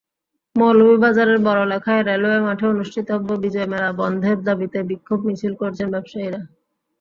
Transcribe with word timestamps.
মৌলভীবাজারের 0.55 1.39
বড়লেখায় 1.39 2.03
রেলওয়ে 2.03 2.39
মাঠে 2.39 2.65
অনুষ্ঠিতব্য 2.67 3.27
বিজয় 3.43 3.67
মেলা 3.67 3.89
বন্ধের 3.99 4.37
দাবিতে 4.47 4.79
বিক্ষোভ 4.89 5.19
মিছিল 5.27 5.53
করেছেন 5.55 5.87
ব্যবসায়ীরা। 5.91 6.41